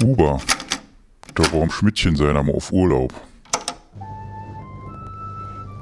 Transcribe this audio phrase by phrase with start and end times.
[0.00, 0.38] Oktober.
[1.34, 3.12] Da war am Schmidtchen seiner mal auf Urlaub.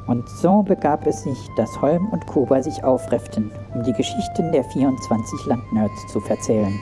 [0.09, 4.65] Und so begab es sich, dass Holm und Kuba sich aufrefften, um die Geschichten der
[4.65, 6.81] 24 Landnerds zu verzählen.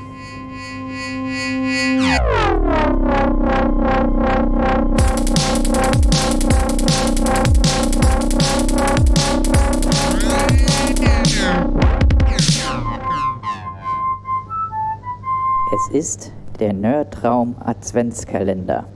[15.74, 18.86] Es ist der Nerdraum Adventskalender.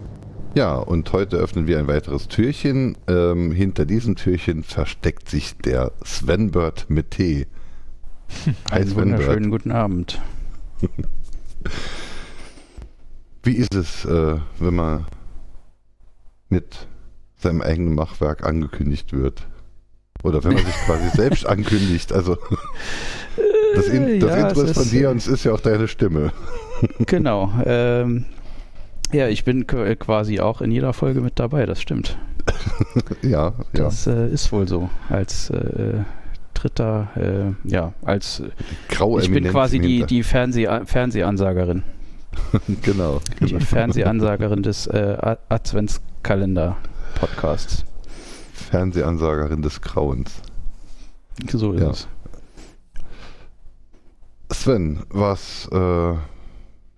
[0.55, 2.97] Ja, und heute öffnen wir ein weiteres Türchen.
[3.07, 7.47] Ähm, hinter diesem Türchen versteckt sich der Svenbird mit T.
[8.71, 10.21] Einen wunderschönen guten Abend.
[13.43, 15.07] Wie ist es, äh, wenn man
[16.49, 16.89] mit
[17.37, 19.47] seinem eigenen Machwerk angekündigt wird?
[20.23, 22.13] Oder wenn man sich quasi selbst ankündigt.
[22.13, 22.37] Also
[23.75, 26.33] das, In das ja, Intro ist von dir und es ist ja auch deine Stimme.
[27.07, 27.53] Genau.
[27.65, 28.27] Ähm,
[29.13, 32.17] ja, ich bin quasi auch in jeder Folge mit dabei, das stimmt.
[33.23, 34.89] ja, Das äh, ist wohl so.
[35.09, 36.05] Als äh,
[36.55, 38.45] dritter, äh, ja, als
[38.89, 41.83] Graue ich bin quasi die, die Fernseh Fernsehansagerin.
[42.83, 43.21] genau.
[43.41, 47.85] Die Fernsehansagerin des äh, Adventskalender-Podcasts.
[48.53, 50.43] Fernsehansagerin des Grauens.
[51.51, 51.91] So ist ja.
[51.91, 52.07] es.
[54.53, 56.15] Sven, was äh,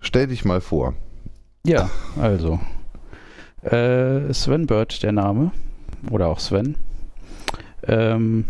[0.02, 0.94] stell dich mal vor.
[1.64, 2.60] Ja, also.
[3.62, 5.52] Äh, Sven Bird, der Name.
[6.10, 6.76] Oder auch Sven.
[7.86, 8.44] Ähm,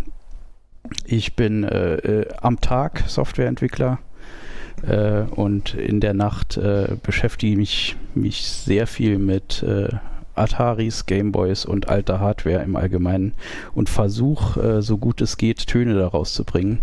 [1.04, 3.98] ich bin äh, äh, am Tag Softwareentwickler
[4.86, 9.88] äh, und in der Nacht äh, beschäftige ich mich sehr viel mit äh,
[10.34, 13.34] Ataris, Gameboys und alter Hardware im Allgemeinen
[13.74, 16.80] und versuche, so gut es geht, Töne daraus zu bringen.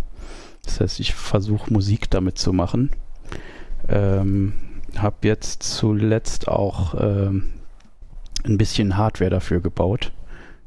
[0.63, 2.91] Das heißt, ich versuche Musik damit zu machen.
[3.89, 4.53] Ähm,
[4.97, 7.45] habe jetzt zuletzt auch ähm,
[8.45, 10.11] ein bisschen Hardware dafür gebaut.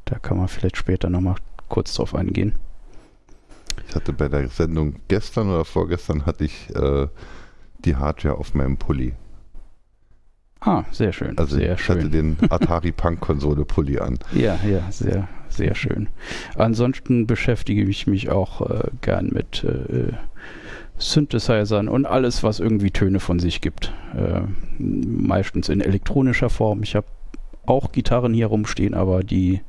[0.04, 1.36] Da kann man vielleicht später nochmal
[1.68, 2.54] kurz drauf eingehen.
[3.88, 7.08] Ich hatte bei der Sendung gestern oder vorgestern hatte ich äh,
[7.84, 9.14] die Hardware auf meinem Pulli.
[10.60, 11.36] Ah, sehr schön.
[11.38, 11.98] Also sehr ich schön.
[11.98, 14.18] hatte den Atari Punk Konsole Pulli an.
[14.32, 16.08] Ja, ja, sehr, sehr schön.
[16.54, 20.12] Ansonsten beschäftige ich mich auch äh, gern mit äh,
[21.10, 23.92] Synthesizern und alles, was irgendwie Töne von sich gibt.
[24.14, 24.42] Äh,
[24.78, 26.82] meistens in elektronischer Form.
[26.82, 27.06] Ich habe
[27.66, 29.60] auch Gitarren hier rumstehen, aber die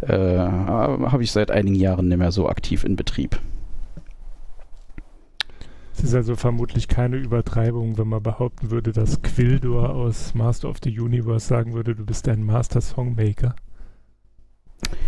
[0.00, 3.40] äh, habe ich seit einigen Jahren nicht mehr so aktiv in Betrieb.
[5.94, 10.76] Es ist also vermutlich keine Übertreibung, wenn man behaupten würde, dass Quildor aus Master of
[10.84, 13.56] the Universe sagen würde, du bist ein Master Songmaker.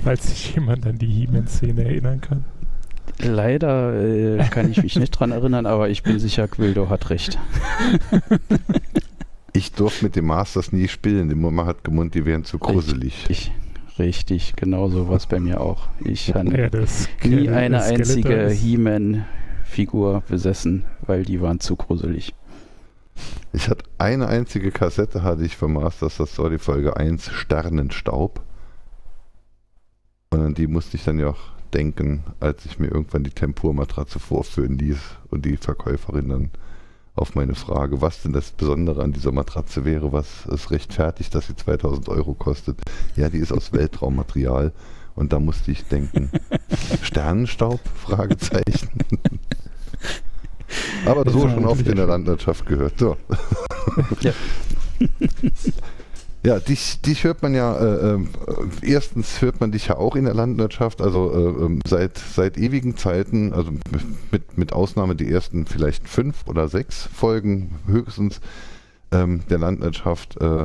[0.03, 2.45] Falls sich jemand an die He-Man-Szene erinnern kann.
[3.19, 7.39] Leider äh, kann ich mich nicht dran erinnern, aber ich bin sicher, Quildo hat recht.
[9.53, 11.29] Ich durfte mit dem Masters nie spielen.
[11.29, 13.29] Die Mama hat gemeint, die wären zu gruselig.
[13.29, 13.53] Richtig,
[13.99, 15.89] richtig genau so war es bei mir auch.
[16.05, 22.35] Ich habe ja, nie eine einzige He-Man-Figur besessen, weil die waren zu gruselig.
[23.53, 28.41] Ich hatte eine einzige Kassette hatte ich von Masters, das war die Folge 1, Sternenstaub.
[30.31, 34.19] Und an die musste ich dann ja auch denken, als ich mir irgendwann die Tempurmatratze
[34.19, 34.99] vorführen ließ
[35.31, 36.51] und die Verkäuferin dann
[37.15, 41.49] auf meine Frage, was denn das Besondere an dieser Matratze wäre, was es rechtfertigt, dass
[41.49, 42.81] sie 2000 Euro kostet.
[43.17, 44.73] Ja, die ist aus Weltraummaterial
[45.15, 46.31] und da musste ich denken,
[47.03, 47.81] Sternenstaub?
[47.95, 48.89] Fragezeichen.
[51.05, 52.99] Aber so schon oft in der Landwirtschaft gehört.
[52.99, 53.17] So.
[54.21, 54.33] Ja.
[56.43, 58.19] Ja, dich, dich hört man ja, äh, äh,
[58.81, 62.97] erstens hört man dich ja auch in der Landwirtschaft, also äh, ähm, seit, seit ewigen
[62.97, 63.73] Zeiten, also
[64.31, 68.41] mit, mit Ausnahme die ersten vielleicht fünf oder sechs Folgen höchstens
[69.13, 70.65] ähm, der Landwirtschaft, äh,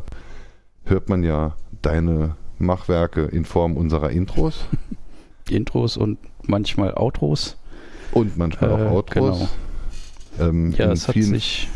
[0.85, 4.65] hört man ja deine Machwerke in Form unserer Intros.
[5.49, 7.57] Intros und manchmal Outros.
[8.13, 9.39] Und manchmal auch äh, Outros.
[10.37, 10.49] Genau.
[10.49, 11.67] Ähm, ja, es hat sich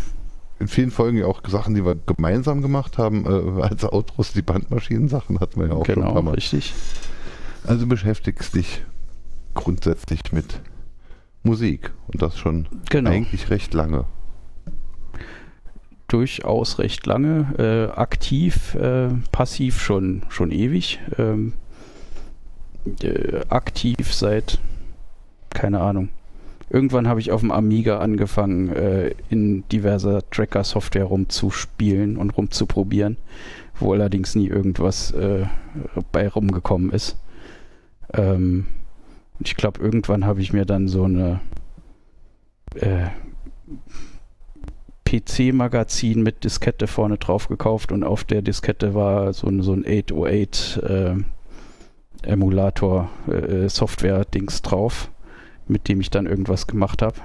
[0.59, 4.41] in vielen Folgen ja auch Sachen, die wir gemeinsam gemacht haben, äh, als Outros, die
[4.41, 6.33] Bandmaschinen-Sachen hatten wir ja auch genau, schon ein paar Mal.
[6.35, 6.73] richtig.
[7.65, 8.83] Also beschäftigst dich
[9.53, 10.61] grundsätzlich mit
[11.43, 13.09] Musik und das schon genau.
[13.09, 14.05] eigentlich recht lange.
[16.07, 20.99] Durchaus recht lange, äh, aktiv, äh, passiv schon, schon ewig.
[21.17, 21.53] Ähm,
[23.01, 24.59] äh, aktiv seit,
[25.51, 26.09] keine Ahnung,
[26.69, 33.17] Irgendwann habe ich auf dem Amiga angefangen, äh, in diverser Tracker-Software rumzuspielen und rumzuprobieren,
[33.79, 35.45] wo allerdings nie irgendwas äh,
[36.11, 37.17] bei rumgekommen ist.
[38.13, 38.67] Ähm,
[39.39, 41.39] ich glaube, irgendwann habe ich mir dann so eine
[42.75, 43.07] äh,
[45.05, 49.85] PC-Magazin mit Diskette vorne drauf gekauft und auf der Diskette war so ein, so ein
[49.85, 51.15] 808 äh,
[52.21, 55.09] Emulator äh, drauf,
[55.69, 57.15] mit dem ich dann irgendwas gemacht habe.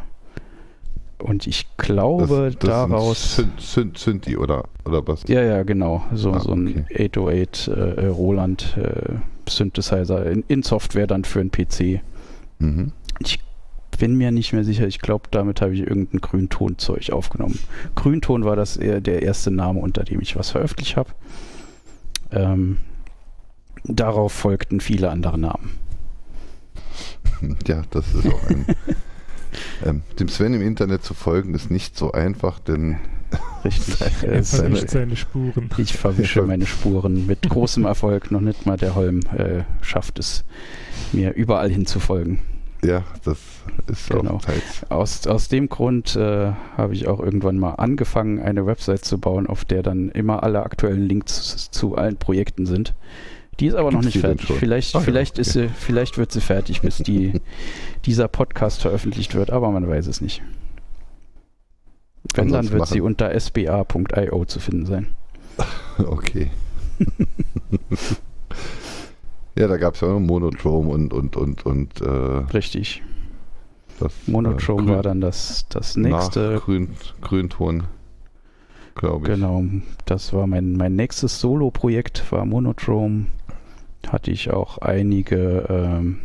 [1.18, 3.36] Und ich glaube das, das daraus.
[3.36, 5.24] Sind Syn Synthi oder, oder was?
[5.26, 6.04] Ja, ja, genau.
[6.12, 9.14] So, Ah, so ein 808 äh, Roland äh,
[9.48, 12.00] Synthesizer in, in Software dann für einen PC.
[12.58, 12.92] Mhm.
[13.20, 13.38] Ich
[13.98, 14.86] bin mir nicht mehr sicher.
[14.86, 17.58] Ich glaube, damit habe ich irgendein Grüntonzeug aufgenommen.
[17.94, 21.10] Grünton war das eher der erste Name, unter dem ich was veröffentlicht habe.
[22.32, 22.78] Ähm,
[23.84, 25.78] darauf folgten viele andere Namen.
[27.66, 28.64] Ja, das ist auch ein.
[29.84, 32.98] ähm, dem Sven im Internet zu folgen ist nicht so einfach, denn
[33.64, 33.96] Richtig.
[34.22, 35.70] Er seine, verwischt seine Spuren.
[35.78, 38.30] ich verwische meine Spuren mit großem Erfolg.
[38.30, 40.44] Noch nicht mal der Holm äh, schafft es,
[41.12, 42.38] mir überall hinzufolgen.
[42.84, 43.38] ja, das
[43.88, 44.34] ist Genau.
[44.34, 44.84] auch teils.
[44.88, 49.46] Aus, aus dem Grund äh, habe ich auch irgendwann mal angefangen, eine Website zu bauen,
[49.48, 52.94] auf der dann immer alle aktuellen Links zu allen Projekten sind.
[53.60, 54.56] Die ist aber noch Gibt's nicht die denn fertig.
[54.58, 55.68] Vielleicht, Ah ja, vielleicht, ist okay.
[55.68, 57.40] sie, vielleicht wird sie fertig, bis die,
[58.04, 60.42] dieser Podcast veröffentlicht wird, aber man weiß es nicht.
[62.34, 65.06] Wenn, dann wird sie machen- unter sba.io zu finden sein.
[65.98, 66.50] Okay.
[69.56, 72.08] ja, da gab es ja auch noch Monotrom und und und und äh,
[72.52, 73.02] Richtig.
[74.00, 76.54] das Monotrom äh, war dann das, das nächste.
[76.54, 76.88] Nach Grün,
[77.20, 77.84] Grünton,
[78.96, 79.34] glaube ich.
[79.34, 79.64] Genau,
[80.06, 83.26] das war mein, mein nächstes Solo-Projekt, war Monotrom.
[84.08, 86.18] Hatte ich auch einige, ähm,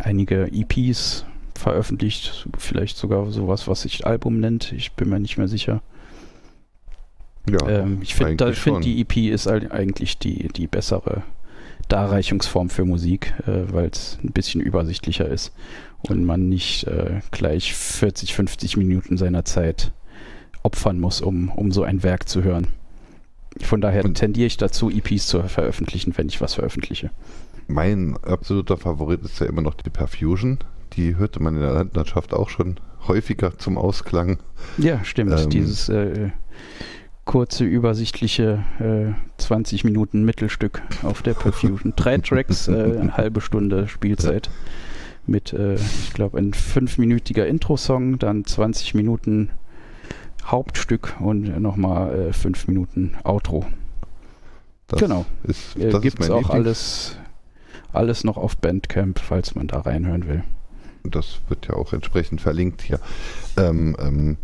[0.00, 1.24] einige EPs
[1.54, 4.72] veröffentlicht, vielleicht sogar sowas, was sich Album nennt.
[4.72, 5.82] Ich bin mir nicht mehr sicher.
[7.48, 11.22] Ja, Ähm, ich finde, find, die EP ist eig- eigentlich die, die bessere
[11.88, 15.52] Darreichungsform für Musik, äh, weil es ein bisschen übersichtlicher ist
[16.08, 19.92] und man nicht äh, gleich 40, 50 Minuten seiner Zeit
[20.62, 22.68] opfern muss, um, um so ein Werk zu hören.
[23.62, 27.10] Von daher Und- tendiere ich dazu, EPs zu veröffentlichen, wenn ich was veröffentliche.
[27.66, 30.58] Mein absoluter Favorit ist ja immer noch die Perfusion.
[30.94, 32.76] Die hörte man in der Landwirtschaft auch schon
[33.08, 34.38] häufiger zum Ausklang.
[34.78, 35.32] Ja, stimmt.
[35.38, 36.30] Ähm, Dieses äh,
[37.24, 41.92] kurze, übersichtliche äh, 20 Minuten Mittelstück auf der Perfusion.
[41.96, 44.50] Drei Tracks, äh, eine halbe Stunde Spielzeit.
[45.26, 49.50] Mit, äh, ich glaube, ein fünfminütiger Intro-Song, dann 20 Minuten
[50.46, 53.64] Hauptstück und nochmal äh, fünf Minuten Outro.
[54.88, 55.24] Das genau.
[55.44, 57.16] Ist, Äh, das Gibt ist es auch Lieblings- alles,
[57.92, 60.42] alles noch auf Bandcamp, falls man da reinhören will.
[61.04, 62.98] Das wird ja auch entsprechend verlinkt hier.
[63.56, 64.36] Ähm, ähm,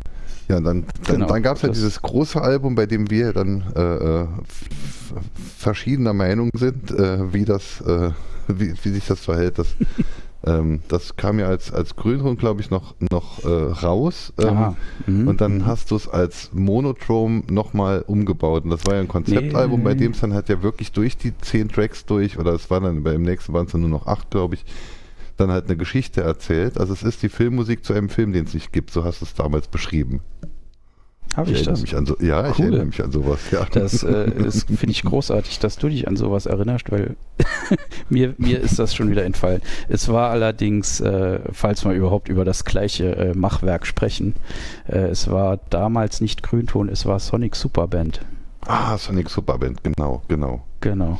[0.49, 3.33] ja, dann, dann, Genau, dann gab es ja das- dieses große Album, bei dem wir
[3.33, 4.27] dann äh, äh,
[5.59, 8.11] verschiedener Meinung sind, äh, wie das, äh,
[8.49, 9.59] wie, wie sich das verhält.
[9.59, 9.69] Das,
[10.47, 14.33] ähm, das kam ja als, als Grünrund, glaube ich, noch, noch äh, raus.
[14.39, 14.75] Ähm.
[15.07, 15.29] Mhm.
[15.29, 15.67] Und dann Mhm.
[15.67, 18.65] hast du es als Monotrom nochmal umgebaut.
[18.65, 19.85] Und das war ja ein Konzeptalbum, Nee.
[19.85, 22.85] bei dem es dann halt ja wirklich durch die zehn Tracks durch, oder es waren
[22.85, 24.65] dann, beim nächsten waren es dann nur noch acht, glaube ich,
[25.37, 26.79] dann halt eine Geschichte erzählt.
[26.79, 28.91] Also es ist die Filmmusik zu einem Film, den es nicht gibt.
[28.91, 30.21] So hast du es damals beschrieben.
[31.37, 31.81] Habe Ich ich das?
[31.81, 32.67] mich an so, ja, ich Cool.
[32.67, 33.65] erinnere mich an sowas, ja.
[33.71, 37.17] Das äh, finde ich großartig, dass du dich an sowas erinnerst, weil
[38.09, 39.63] mir, mir ist das schon wieder entfallen.
[39.89, 44.35] Es war allerdings, äh, falls wir überhaupt über das gleiche äh, Machwerk sprechen,
[44.89, 48.21] äh, es war damals nicht Grünton, es war Sonic Superband.
[48.67, 51.19] ah, Sonic Superband, genau, genau, Genau.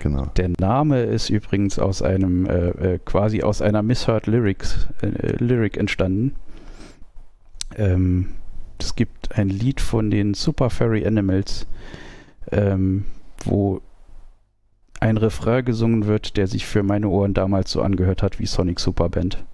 [0.00, 0.26] genau.
[0.36, 4.88] Der Name ist übrigens aus einem, äh, äh, quasi aus einer Misheard Lyrics,
[5.38, 6.34] Lyric entstanden.
[7.76, 8.26] Ähm,
[8.78, 11.66] es gibt ein Lied von den Super Furry Animals,
[12.50, 13.04] ähm,
[13.44, 13.80] wo
[15.00, 18.80] ein Refrain gesungen wird, der sich für meine Ohren damals so angehört hat wie Sonic
[18.80, 19.44] Superband.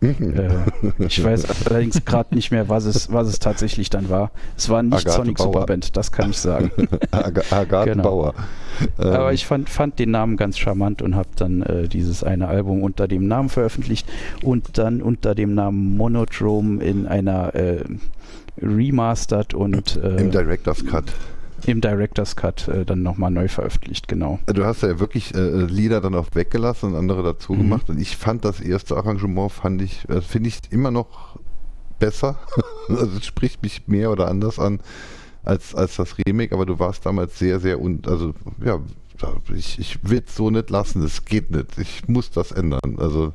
[0.00, 0.34] Mhm.
[0.34, 4.30] Äh, ich weiß allerdings gerade nicht mehr, was es, was es tatsächlich dann war.
[4.56, 5.46] Es war nicht Agathe Sonic Bauer.
[5.46, 6.70] Superband, das kann ich sagen.
[7.10, 8.02] Aga Agathe Genau.
[8.02, 8.34] Bauer.
[8.98, 12.48] Ähm, Aber ich fand, fand den Namen ganz charmant und habe dann äh, dieses eine
[12.48, 14.08] Album unter dem Namen veröffentlicht
[14.42, 17.84] und dann unter dem Namen Monodrome in einer äh,
[18.60, 21.12] Remastered und äh, Im Director's Cut.
[21.66, 24.38] im Director's Cut äh, dann nochmal neu veröffentlicht, genau.
[24.46, 27.58] Du hast ja wirklich äh, Lieder dann auch weggelassen und andere dazu Mhm.
[27.58, 27.88] gemacht.
[27.90, 31.38] Und ich fand das erste Arrangement, fand ich, äh, finde ich immer noch
[31.98, 32.38] besser.
[32.88, 34.80] also es spricht mich mehr oder anders an
[35.44, 38.32] als, als das Remake, aber du warst damals sehr, sehr und also
[38.64, 38.78] ja,
[39.54, 41.78] ich, ich will es so nicht lassen, es geht nicht.
[41.78, 42.80] Ich muss das ändern.
[42.98, 43.32] Also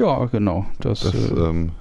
[0.00, 0.66] Ja, genau.
[0.80, 1.72] Das, das, äh, ähm,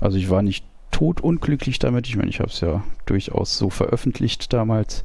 [0.00, 0.64] also ich war nicht
[0.98, 2.08] tot unglücklich damit.
[2.08, 5.04] Ich meine, ich habe es ja durchaus so veröffentlicht damals.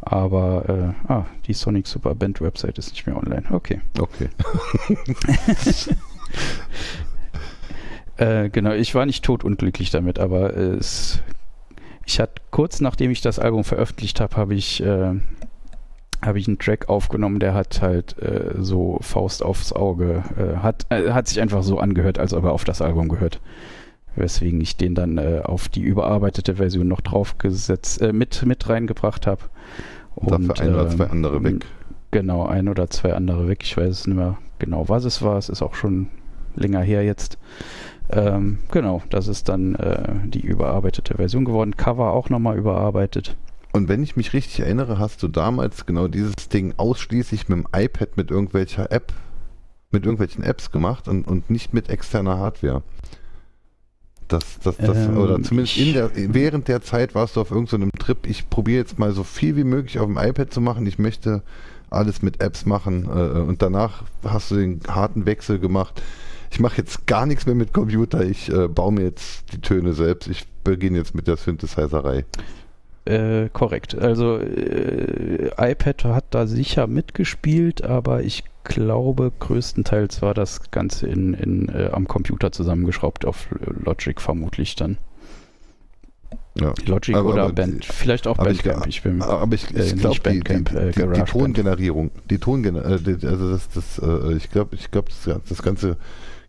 [0.00, 3.44] Aber äh, ah, die Sonic Superband Website ist nicht mehr online.
[3.50, 3.80] Okay.
[3.98, 4.28] okay.
[8.16, 11.20] Äh, genau, ich war nicht totunglücklich damit, aber äh, es
[12.06, 15.14] Ich hatte kurz nachdem ich das Album veröffentlicht habe, habe ich, äh,
[16.24, 20.86] habe ich einen Track aufgenommen, der hat halt äh, so Faust aufs Auge, äh, hat,
[20.90, 23.40] äh, hat sich einfach so angehört, als ob er auf das Album gehört.
[24.16, 29.26] Weswegen ich den dann äh, auf die überarbeitete Version noch draufgesetzt, äh, mit, mit reingebracht
[29.26, 29.42] habe.
[30.16, 31.66] Dafür ein oder ähm, zwei andere weg.
[32.10, 33.62] Genau, ein oder zwei andere weg.
[33.62, 35.36] Ich weiß es nicht mehr genau, was es war.
[35.36, 36.08] Es ist auch schon
[36.54, 37.38] länger her jetzt.
[38.10, 41.76] Ähm, genau, das ist dann äh, die überarbeitete Version geworden.
[41.76, 43.36] Cover auch nochmal überarbeitet.
[43.72, 47.66] Und wenn ich mich richtig erinnere, hast du damals genau dieses Ding ausschließlich mit dem
[47.74, 49.12] iPad mit irgendwelcher App,
[49.90, 52.82] mit irgendwelchen Apps gemacht und, und nicht mit externer Hardware.
[54.28, 58.26] Das, das, das, Ähm, oder zumindest der, während der Zeit warst du auf irgendeinem Trip,
[58.26, 60.86] ich probiere jetzt mal so viel wie möglich auf dem iPad zu machen.
[60.86, 61.42] Ich möchte
[61.90, 66.02] alles mit Apps machen äh, und danach hast du den harten Wechsel gemacht.
[66.50, 69.92] Ich mache jetzt gar nichts mehr mit Computer, ich äh, baue mir jetzt die Töne
[69.92, 70.28] selbst.
[70.28, 72.24] Ich beginne jetzt mit der Synthesizerei.
[73.06, 73.94] Äh, korrekt.
[73.94, 81.34] Also äh, iPad hat da sicher mitgespielt, aber ich glaube, größtenteils war das Ganze in,
[81.34, 83.48] in, äh, am Computer zusammengeschraubt auf
[83.84, 84.96] Logic vermutlich dann.
[86.58, 86.72] Ja.
[86.86, 88.86] Logic Aber- oder aber Band, vielleicht auch aber ich- Bandcamp.
[88.86, 91.22] Ich, bin, Aber ich, Äh, ich glaube, die, die, Bandcamp, äh, die, die.
[91.24, 95.96] Tongenerierung, die Tongener äh, also das, das, äh, ich glaube, ich glaube, das, das ganze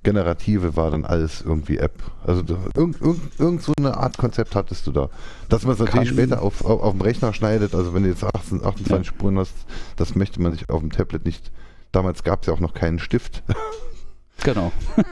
[0.05, 1.91] Generative war dann alles irgendwie App.
[2.25, 2.41] Also
[2.75, 5.09] irgend, irgend, irgend so eine Art Konzept hattest du da.
[5.49, 8.09] Dass man es natürlich Kann- später auf, auf, auf dem Rechner schneidet, also wenn du
[8.09, 9.03] jetzt 18, 28 Ja.
[9.03, 9.53] Spuren hast,
[9.97, 11.51] das möchte man sich auf dem Tablet nicht.
[11.91, 13.43] Damals gab es ja auch noch keinen Stift.
[14.43, 14.71] genau.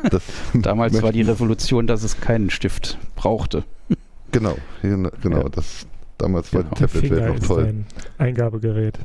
[0.09, 0.23] Das
[0.53, 3.63] Damals war die Revolution, dass es keinen Stift brauchte.
[4.31, 5.49] Genau, genau, genau Ja.
[5.49, 5.85] das,
[6.17, 6.73] damals war Genau.
[6.73, 7.65] die Der Tablet-Welt Finger noch ist toll.
[7.65, 7.85] ein
[8.17, 8.97] Eingabegerät.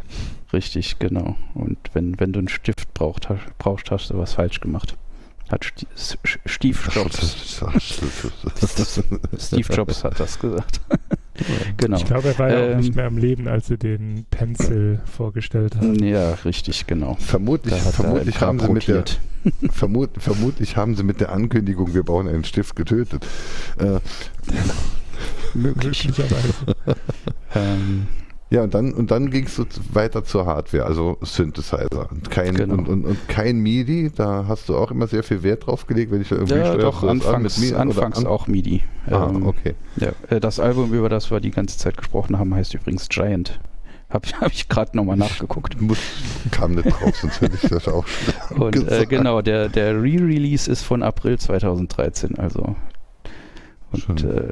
[0.54, 1.37] Richtig, genau.
[1.52, 4.97] Und wenn, wenn du einen Stift braucht, hast, brauchst, hast du was falsch gemacht.
[5.49, 5.64] Hat
[6.45, 7.62] Steve Jobs.
[9.38, 10.81] Steve Jobs hat das gesagt.
[11.78, 11.97] genau.
[11.97, 15.00] Ich glaube, er war ja auch Ähm, nicht mehr am Leben, als sie den Pencil
[15.07, 16.02] vorgestellt haben.
[16.05, 17.17] Ja, richtig, genau.
[17.19, 19.05] Vermutlich, er vermutlich, haben sie mit der,
[19.71, 23.26] vermut, vermutlich haben sie mit der Ankündigung, wir bauen einen Stift getötet.
[23.78, 24.00] Äh,
[25.55, 26.05] Möglich.
[26.05, 26.52] Möglicherweise.
[27.55, 28.07] Ähm,
[28.50, 29.61] ja, und dann, und dann ging es
[29.93, 32.11] weiter zur Hardware, also Synthesizer.
[32.11, 32.75] Und kein, Genau.
[32.75, 36.11] und, und, und kein MIDI, da hast du auch immer sehr viel Wert drauf gelegt,
[36.12, 38.83] wenn ich da irgendwie ja, doch, anfangs, mit Mi- oder anfangs an- auch MIDI.
[39.11, 39.75] Ah, Ähm, okay.
[39.97, 43.61] ja, äh, das Album, über das wir die ganze Zeit gesprochen haben, heißt übrigens Giant.
[44.11, 45.78] Habe hab ich gerade nochmal nachgeguckt.
[45.83, 45.99] Muss,
[46.50, 50.71] kam nicht drauf, sonst hätte ich das auch schon Und äh, genau, der, der Re-Release
[50.71, 52.75] ist von April 2013, also.
[53.93, 54.49] Und äh,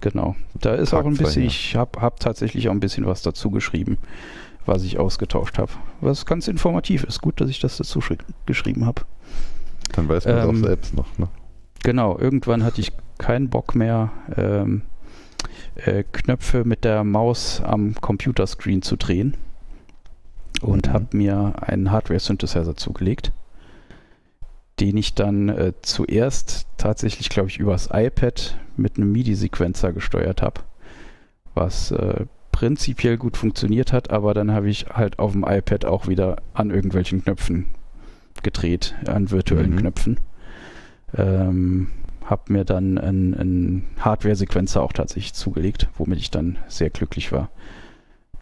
[0.00, 3.22] genau, da ist Tag auch ein bisschen, ich habe hab tatsächlich auch ein bisschen was
[3.22, 3.98] dazu geschrieben,
[4.66, 5.72] was ich ausgetauscht habe.
[6.00, 7.20] Was ganz informativ ist.
[7.20, 9.02] Gut, dass ich das dazu schri- geschrieben habe.
[9.94, 11.18] Dann weiß man es ähm, auch selbst noch.
[11.18, 11.28] Ne?
[11.82, 14.82] Genau, irgendwann hatte ich keinen Bock mehr, ähm,
[15.76, 19.34] äh, Knöpfe mit der Maus am Computerscreen zu drehen
[20.60, 20.92] und Mhm.
[20.92, 23.32] habe mir einen Hardware-Synthesizer zugelegt,
[24.80, 30.62] den ich dann äh, zuerst tatsächlich, glaube ich, übers iPad mit einem MIDI-Sequencer gesteuert habe,
[31.54, 36.08] was äh, prinzipiell gut funktioniert hat, aber dann habe ich halt auf dem iPad auch
[36.08, 37.66] wieder an irgendwelchen Knöpfen
[38.42, 39.78] gedreht, an virtuellen Mhm.
[39.78, 40.20] Knöpfen.
[41.16, 41.88] Ähm,
[42.24, 47.50] habe mir dann einen, einen Hardware-Sequencer auch tatsächlich zugelegt, womit ich dann sehr glücklich war.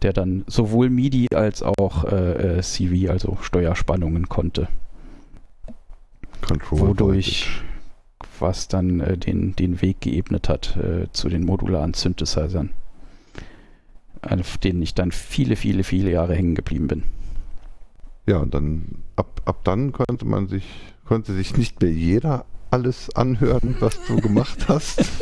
[0.03, 4.67] Der dann sowohl MIDI als auch äh, äh, CV, also Steuerspannungen konnte.
[6.41, 7.61] Control Wodurch
[8.41, 12.71] was dann äh, den, den Weg geebnet hat äh, zu den modularen Synthesizern,
[14.21, 17.03] auf denen ich dann viele, viele, viele Jahre hängen geblieben bin.
[18.27, 20.65] Ja, und dann ab, ab dann konnte man sich,
[21.05, 25.03] konnte sich nicht mehr jeder alles anhören, was du gemacht hast.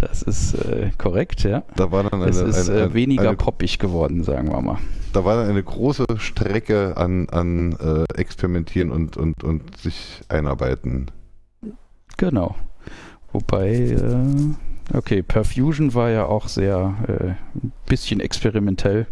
[0.00, 1.64] Das ist äh, korrekt, ja.
[1.74, 4.60] Da war dann eine, Es ist eine, äh, eine, weniger eine, poppig geworden, sagen wir
[4.62, 4.78] mal.
[5.12, 11.10] Da war dann eine große Strecke an, an äh, Experimentieren und, und, und sich einarbeiten.
[12.16, 12.56] Genau.
[13.32, 19.06] Wobei, äh, okay, Perfusion war ja auch sehr äh, ein bisschen experimentell.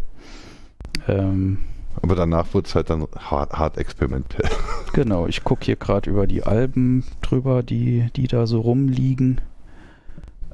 [1.07, 1.59] Ähm,
[2.01, 4.49] Aber danach wurde es halt dann hart, hart experimentell.
[4.93, 9.41] genau, ich gucke hier gerade über die Alben drüber, die, die da so rumliegen.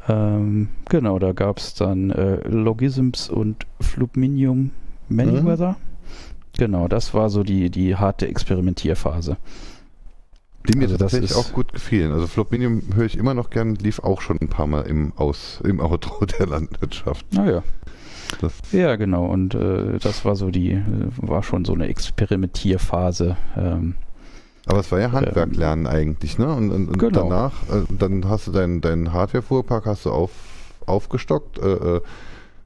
[0.07, 4.71] Ähm, genau, da gab es dann äh, Logisms und Flubminium
[5.09, 5.75] Manyweather.
[6.57, 9.37] Genau, das war so die, die harte Experimentierphase.
[10.67, 12.13] Die mir Also das tatsächlich auch gut gefielen.
[12.13, 15.59] Also Flopminium höre ich immer noch gern, lief auch schon ein paar Mal im, Aus,
[15.63, 17.25] im Outro der Landwirtschaft.
[17.33, 17.63] Naja.
[18.39, 19.25] Das, Ja, genau.
[19.25, 20.81] Und äh, das war so die, äh,
[21.17, 23.35] war schon so eine Experimentierphase.
[23.57, 23.95] Ähm,
[24.65, 26.47] aber es war ja Handwerk Ähm, lernen eigentlich, ne?
[26.47, 27.23] Und, und, und genau.
[27.23, 30.31] danach, äh, dann hast du deinen deinen Hardware-Fuhrpark hast du auf,
[30.85, 32.01] aufgestockt, äh, äh,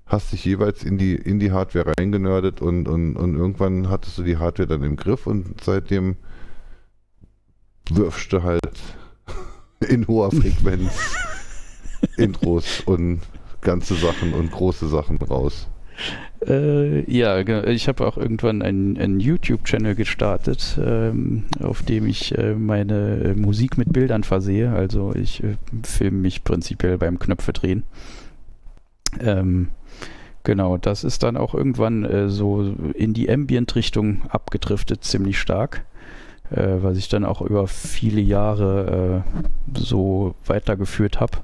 [0.08, 4.24] hast dich jeweils in die, in die Hardware reingenördet und, und, und irgendwann hattest du
[4.24, 6.16] die Hardware dann im Griff und seitdem
[7.92, 8.62] wirfst du halt
[9.88, 11.16] in hoher Frequenz
[12.18, 13.22] Intros und
[13.62, 15.68] ganze Sachen und große Sachen raus.
[16.46, 22.54] Äh, ja, ich habe auch irgendwann einen, einen YouTube-Channel gestartet, ähm, auf dem ich äh,
[22.54, 24.72] meine äh, Musik mit Bildern versehe.
[24.72, 27.84] Also ich äh, filme mich prinzipiell beim Knöpfe drehen.
[29.20, 29.70] Ähm,
[30.48, 35.86] genau, das ist dann auch irgendwann äh, so in die Ambient-Richtung abgedriftet, ziemlich stark.
[36.50, 39.24] Äh, was ich dann auch über viele Jahre
[39.76, 41.40] so weitergeführt habe.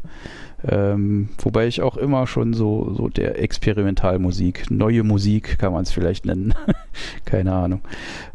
[0.65, 5.91] Ähm, wobei ich auch immer schon so, so der Experimentalmusik, neue Musik kann man es
[5.91, 6.53] vielleicht nennen,
[7.25, 7.81] keine Ahnung,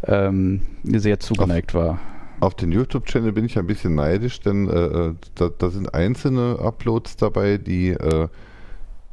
[0.04, 2.00] ähm, sehr zugeneigt auf, war.
[2.40, 6.58] Auf den YouTube-Channel bin ich ein bisschen neidisch, denn äh, äh, da, da, sind einzelne
[6.58, 8.28] Uploads dabei, die äh,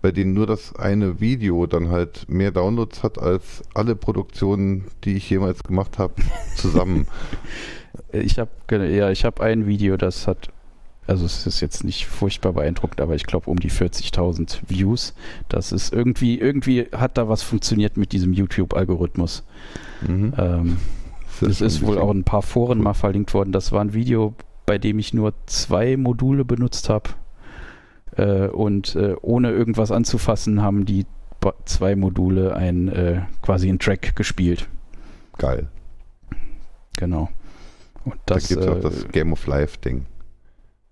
[0.05, 5.15] bei denen nur das eine Video dann halt mehr Downloads hat als alle Produktionen, die
[5.15, 6.13] ich jemals gemacht habe,
[6.55, 7.07] zusammen.
[8.12, 8.51] ich habe
[8.88, 10.50] ja, ich habe ein Video, das hat
[11.07, 15.15] also es ist jetzt nicht furchtbar beeindruckend, aber ich glaube um die 40.000 Views.
[15.50, 19.43] Das ist irgendwie, irgendwie hat da was funktioniert mit diesem YouTube-Algorithmus.
[20.07, 20.33] Mhm.
[20.38, 20.77] Ähm,
[21.41, 22.83] es ist wohl auch ein paar Foren cool.
[22.83, 23.51] mal verlinkt worden.
[23.51, 24.35] Das war ein Video,
[24.67, 27.09] bei dem ich nur zwei Module benutzt habe.
[28.17, 31.05] Äh, und äh, ohne irgendwas anzufassen, haben die
[31.65, 34.67] zwei Module ein äh, quasi einen Track gespielt.
[35.38, 35.67] Geil.
[36.98, 37.29] Genau.
[38.03, 40.05] Und das, da gibt es auch das äh, Game of Life Ding.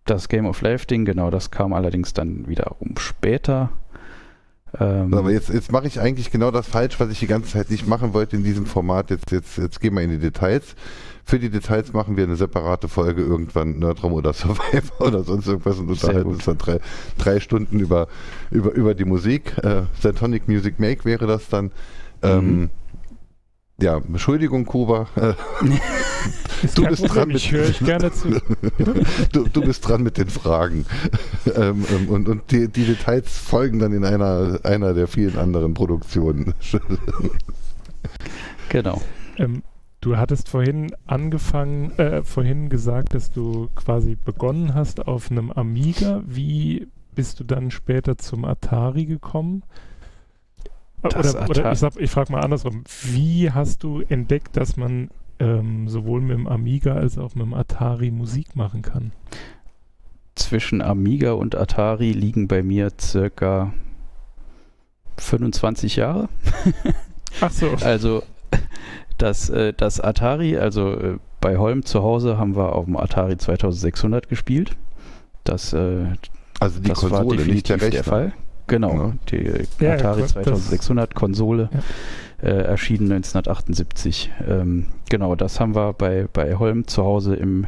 [0.05, 3.69] Das Game of Life-Ding, genau, das kam allerdings dann wiederum später.
[4.79, 7.69] Ähm Aber jetzt, jetzt mache ich eigentlich genau das falsch, was ich die ganze Zeit
[7.69, 9.09] nicht machen wollte in diesem Format.
[9.09, 10.75] Jetzt, jetzt, jetzt gehen wir in die Details.
[11.25, 15.79] Für die Details machen wir eine separate Folge irgendwann, Nerdrum oder Survivor oder sonst irgendwas
[15.79, 16.79] und unterhalten uns dann drei,
[17.17, 18.07] drei Stunden über,
[18.51, 19.57] über, über die Musik.
[19.63, 21.71] Äh, Santonic Music Make wäre das dann.
[22.21, 22.69] Ähm, mhm.
[23.79, 25.07] Ja, Entschuldigung, Kuba.
[26.75, 28.29] du bist dran mit, ich höre ich gerne zu.
[29.31, 30.85] du, du, bist dran mit den Fragen.
[31.55, 35.73] Ähm, ähm, und und die, die, Details folgen dann in einer, einer der vielen anderen
[35.73, 36.53] Produktionen.
[38.69, 39.01] genau.
[39.37, 39.61] Ähm,
[39.99, 46.23] du hattest vorhin angefangen, äh, vorhin gesagt, dass du quasi begonnen hast auf einem Amiga.
[46.25, 49.63] Wie bist du dann später zum Atari gekommen?
[51.03, 55.09] oder, oder ich, ich frage mal andersrum, wie hast du entdeckt, dass man
[55.43, 59.11] ähm, sowohl mit dem Amiga als auch mit dem Atari Musik machen kann?
[60.35, 63.73] Zwischen Amiga und Atari liegen bei mir circa
[65.17, 66.29] 25 Jahre.
[67.41, 67.67] Ach so.
[67.81, 68.23] Also
[69.17, 73.37] das, äh, das Atari, also äh, bei Holm zu Hause haben wir auf dem Atari
[73.37, 74.75] 2600 gespielt.
[75.43, 76.05] Das, äh,
[76.59, 78.33] also die das Konsole, war definitiv nicht der, der Fall.
[78.67, 79.13] Genau, ja.
[79.29, 81.69] die ja, Atari ja, 2600 Konsole
[82.43, 84.31] äh, erschienen 1978.
[84.47, 87.67] Ähm, genau, das haben wir bei, bei Holm zu Hause im,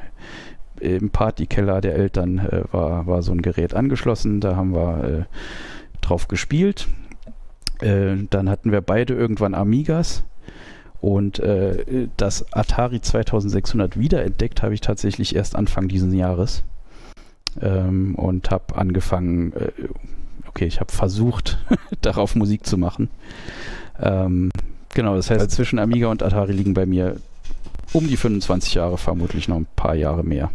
[0.79, 4.41] im Partykeller der Eltern äh, war, war so ein Gerät angeschlossen.
[4.41, 5.23] Da haben wir äh,
[6.01, 6.87] drauf gespielt.
[7.81, 10.23] Äh, dann hatten wir beide irgendwann Amigas.
[10.99, 16.63] Und äh, das Atari 2600 wiederentdeckt habe ich tatsächlich erst Anfang dieses Jahres.
[17.61, 19.71] Ähm, und habe angefangen, äh,
[20.49, 21.59] okay, ich habe versucht,
[22.01, 23.09] darauf Musik zu machen.
[23.99, 24.51] Ähm,
[24.93, 27.17] genau, das heißt, also, zwischen Amiga und Atari liegen bei mir
[27.93, 30.51] um die 25 Jahre, vermutlich noch ein paar Jahre mehr.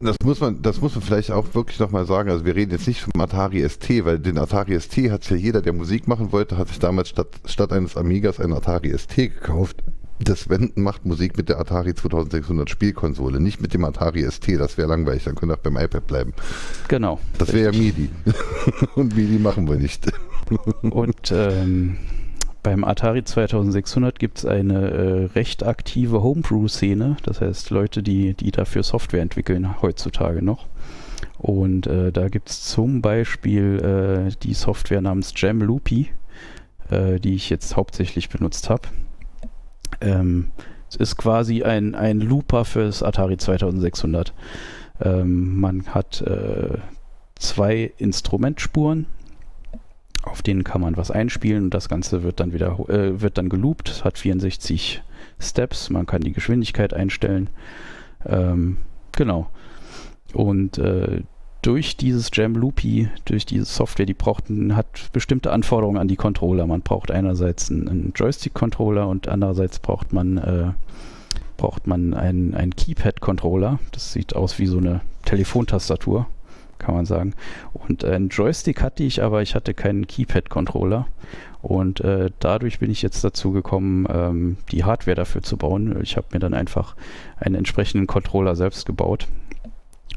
[0.00, 2.30] Das muss man, das muss man vielleicht auch wirklich nochmal sagen.
[2.30, 5.60] Also wir reden jetzt nicht vom Atari ST, weil den Atari ST hat ja jeder,
[5.60, 9.82] der Musik machen wollte, hat sich damals statt, statt eines Amigas einen Atari ST gekauft.
[10.20, 14.48] Das Wenden macht Musik mit der Atari 2600 Spielkonsole, nicht mit dem Atari ST.
[14.58, 16.32] Das wäre langweilig, dann können wir auch beim iPad bleiben.
[16.86, 17.18] Genau.
[17.38, 18.08] Das wäre ja MIDI.
[18.94, 20.06] Und MIDI machen wir nicht.
[20.82, 21.98] Und ähm,
[22.62, 27.16] beim Atari 2600 gibt es eine äh, recht aktive Homebrew-Szene.
[27.22, 30.66] Das heißt, Leute, die, die dafür Software entwickeln, heutzutage noch.
[31.38, 36.10] Und äh, da gibt es zum Beispiel äh, die Software namens Jam Loopy,
[36.90, 38.88] äh, die ich jetzt hauptsächlich benutzt habe.
[40.00, 40.50] Ähm,
[40.88, 44.32] es ist quasi ein, ein Looper fürs Atari 2600.
[45.00, 46.78] Ähm, man hat äh,
[47.36, 49.06] zwei Instrumentspuren,
[50.30, 53.48] auf denen kann man was einspielen und das Ganze wird dann wieder äh, wird dann
[53.48, 54.04] geloopt.
[54.04, 55.02] Hat 64
[55.38, 57.50] Steps, man kann die Geschwindigkeit einstellen.
[58.26, 58.78] Ähm,
[59.12, 59.48] genau.
[60.32, 61.22] Und äh,
[61.62, 66.66] durch dieses Jam Loopy, durch diese Software, die braucht, hat bestimmte Anforderungen an die Controller.
[66.66, 70.70] Man braucht einerseits einen, einen Joystick-Controller und andererseits braucht man, äh,
[71.56, 73.80] braucht man einen, einen Keypad-Controller.
[73.92, 76.26] Das sieht aus wie so eine Telefontastatur.
[76.78, 77.34] Kann man sagen.
[77.72, 81.06] Und einen Joystick hatte ich, aber ich hatte keinen Keypad-Controller.
[81.60, 85.98] Und äh, dadurch bin ich jetzt dazu gekommen, ähm, die Hardware dafür zu bauen.
[86.02, 86.94] Ich habe mir dann einfach
[87.36, 89.26] einen entsprechenden Controller selbst gebaut.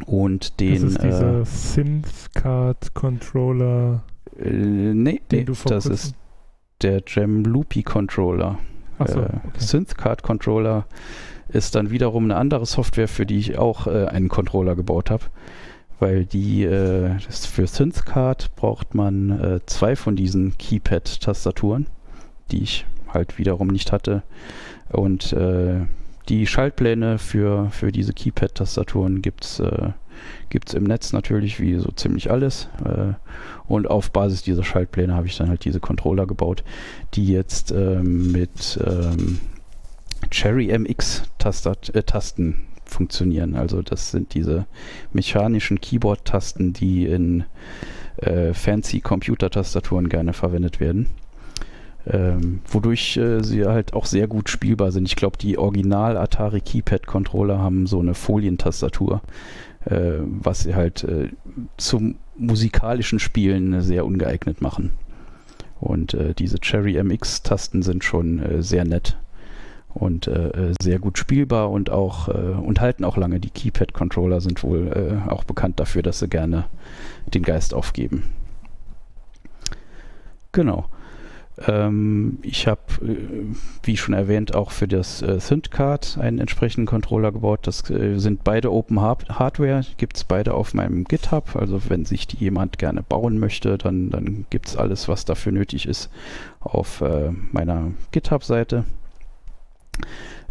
[0.06, 0.84] Und den.
[0.84, 4.04] das ist dieser Synth-Card-Controller,
[4.40, 6.16] äh, nee, den nee, du das ist
[6.82, 8.58] der Gem Loopy Controller.
[9.02, 9.40] Achso, äh, okay.
[9.58, 10.86] SynthCard Controller
[11.50, 15.24] ist dann wiederum eine andere Software, für die ich auch äh, einen Controller gebaut habe.
[16.02, 21.86] Weil die, äh, für SynthCard braucht man äh, zwei von diesen Keypad-Tastaturen,
[22.50, 24.24] die ich halt wiederum nicht hatte.
[24.90, 25.82] Und äh,
[26.28, 29.92] die Schaltpläne für, für diese Keypad-Tastaturen gibt es äh,
[30.50, 32.68] gibt's im Netz natürlich, wie so ziemlich alles.
[32.84, 33.14] Äh,
[33.68, 36.64] und auf Basis dieser Schaltpläne habe ich dann halt diese Controller gebaut,
[37.14, 39.40] die jetzt ähm, mit ähm,
[40.32, 42.04] Cherry MX Tastat, äh,
[42.94, 43.56] funktionieren.
[43.56, 44.66] Also das sind diese
[45.14, 47.46] mechanischen Keyboard-Tasten, die in
[48.18, 51.08] äh, fancy Computer-Tastaturen gerne verwendet werden.
[52.08, 55.08] Ähm, wodurch äh, sie halt auch sehr gut spielbar sind.
[55.08, 59.22] Ich glaube, die Original Atari Keypad Controller haben so eine Folientastatur,
[59.86, 61.30] äh, was sie halt äh,
[61.78, 64.92] zum musikalischen Spielen sehr ungeeignet machen.
[65.80, 69.18] Und äh, diese Cherry MX Tasten sind schon äh, sehr nett
[69.94, 73.40] und äh, sehr gut spielbar und auch äh, und halten auch lange.
[73.40, 76.66] Die Keypad Controller sind wohl äh, auch bekannt dafür, dass sie gerne
[77.34, 78.24] den Geist aufgeben.
[80.52, 80.86] Genau.
[81.68, 83.16] Ähm, ich habe, äh,
[83.84, 85.40] wie schon erwähnt, auch für das äh,
[86.20, 87.62] einen entsprechenden Controller gebaut.
[87.64, 91.56] Das äh, sind beide Open Hard Hardware, gibt es beide auf meinem GitHub.
[91.56, 95.88] Also wenn sich jemand gerne bauen möchte, dann, dann gibt es alles, was dafür nötig
[95.88, 96.10] ist,
[96.60, 98.86] auf äh, meiner GitHub-Seite.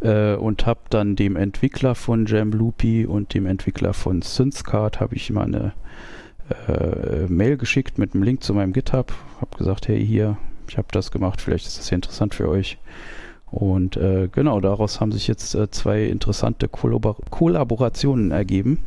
[0.01, 5.31] Äh, und habe dann dem Entwickler von Jamloopy und dem Entwickler von SynthCard habe ich
[5.31, 5.73] mal eine
[6.69, 9.13] äh, Mail geschickt mit einem Link zu meinem GitHub.
[9.41, 12.79] Habe gesagt, hey hier, ich habe das gemacht, vielleicht ist das ja interessant für euch.
[13.51, 18.79] Und äh, genau, daraus haben sich jetzt äh, zwei interessante Kollabor Kollaborationen ergeben.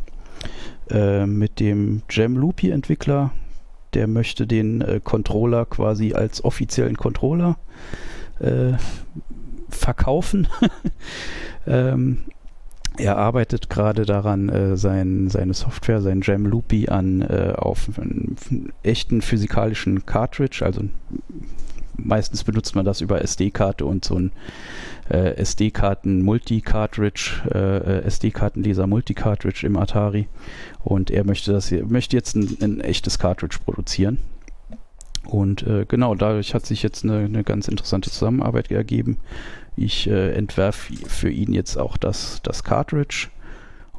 [0.89, 3.31] Äh, mit dem Jamloopy-Entwickler,
[3.93, 7.57] der möchte den Controller quasi als offiziellen Controller
[8.39, 8.73] äh,
[9.75, 10.47] verkaufen.
[11.67, 12.19] ähm,
[12.97, 19.21] er arbeitet gerade daran, äh, sein, seine Software, sein Jamloopy an äh, auf einen echten
[19.21, 20.83] physikalischen Cartridge, also
[21.97, 24.31] meistens benutzt man das über SD-Karte und so ein
[25.09, 30.27] äh, SD-Karten-Multi-Cartridge, äh, SD-Kartenleser Multi-Cartridge im Atari.
[30.83, 34.19] Und er möchte das hier, möchte jetzt ein, ein echtes Cartridge produzieren.
[35.25, 39.17] Und äh, genau, dadurch hat sich jetzt eine, eine ganz interessante Zusammenarbeit ergeben.
[39.75, 43.29] Ich äh, entwerfe für ihn jetzt auch das, das Cartridge.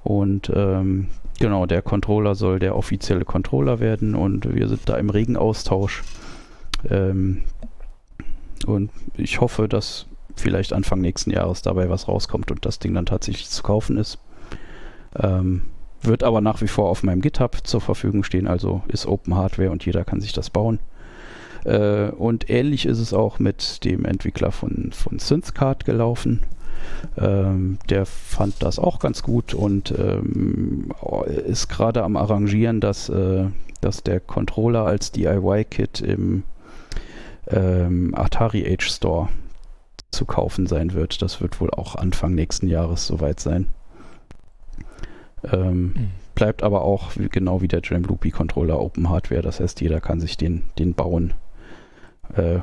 [0.03, 1.09] Und ähm,
[1.39, 6.03] genau, der Controller soll der offizielle Controller werden und wir sind da im regen Austausch.
[6.89, 7.43] Ähm,
[8.67, 10.07] und ich hoffe, dass
[10.37, 14.19] vielleicht Anfang nächsten Jahres dabei was rauskommt und das Ding dann tatsächlich zu kaufen ist.
[15.17, 15.63] Ähm,
[16.03, 19.71] wird aber nach wie vor auf meinem GitHub zur Verfügung stehen, also ist Open Hardware
[19.71, 20.81] und jeder kann sich das bauen.
[21.65, 26.41] Äh, und ähnlich ist es auch mit dem Entwickler von, von SynthCard gelaufen.
[27.17, 30.93] Ähm, der fand das auch ganz gut und ähm,
[31.47, 33.47] ist gerade am Arrangieren, dass, äh,
[33.81, 36.43] dass der Controller als DIY-Kit im
[37.49, 39.29] ähm, Atari Age Store
[40.11, 41.23] zu kaufen sein wird.
[41.23, 43.69] Das wird wohl auch Anfang nächsten Jahres soweit sein.
[45.53, 46.11] Ähm, Mhm.
[46.35, 49.43] bleibt aber auch wie, genau wie der Jamloopy Controller Open Hardware.
[49.43, 51.35] Das heißt, jeder kann sich den, den bauen
[52.37, 52.59] äh,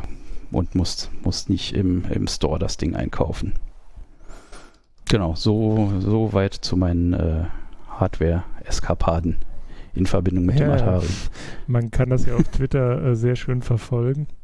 [0.51, 3.53] und muss, muss nicht im, im Store das Ding einkaufen.
[5.09, 7.43] Genau, so, so weit zu meinen äh,
[7.89, 9.37] Hardware-Eskapaden
[9.93, 11.07] in Verbindung mit dem Ja, Atari.
[11.67, 14.27] Man kann das ja auf Twitter äh, sehr schön verfolgen.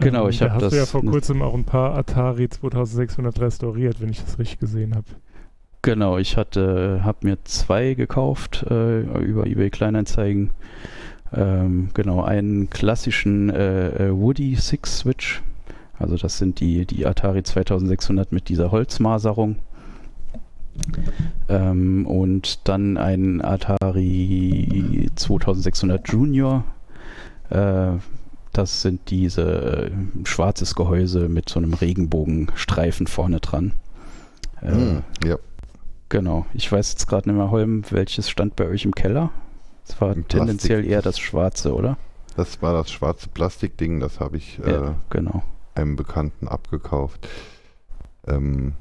[0.00, 3.38] Genau, ich da hab hast du ja das- vor kurzem auch ein paar Atari 2600
[3.40, 5.06] restauriert, wenn ich das richtig gesehen habe.
[5.82, 10.50] Genau, ich hatte, habe mir zwei gekauft äh, über eBay Kleinanzeigen.
[11.32, 15.42] Ähm, genau, einen klassischen äh, äh, Woody Six Switch.
[15.98, 19.56] Also das sind die, die Atari 2600 mit dieser Holzmaserung.
[21.48, 26.64] Ähm, und dann einen Atari 2600 Junior.
[27.50, 27.92] Äh,
[28.52, 29.90] das sind diese äh,
[30.24, 33.72] schwarzes Gehäuse mit so einem Regenbogenstreifen vorne dran.
[34.62, 35.36] Äh, Hm, ja,
[36.08, 36.44] Genau.
[36.54, 39.30] Ich weiß jetzt gerade nicht mehr, Holm, welches stand bei euch im Keller?
[39.90, 41.96] Es war tendenziell eher das Schwarze, oder?
[42.36, 45.42] das war das schwarze Plastikding, das habe ich äh, Ja, genau.
[45.74, 47.28] einem Bekannten abgekauft.
[48.26, 48.74] Ähm,